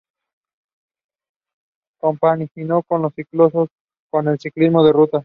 [1.99, 3.69] Compaginó el ciclocross
[4.09, 5.19] con el ciclismo en ruta.